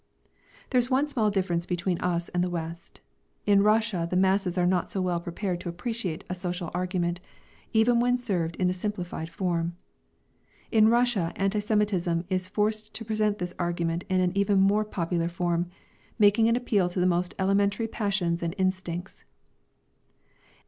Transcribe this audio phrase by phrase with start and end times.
[0.71, 3.01] There is one small difference between us and the West.
[3.45, 7.19] In Russia the masses are not so well prepared to appreciate a social argument,
[7.71, 9.77] even when served in a simplified form.
[10.71, 15.29] In Russia anti Semitism is forced to present this argument in an even more popular
[15.29, 15.67] form,
[16.17, 19.23] making an appeal to the most elementary passions and instincts.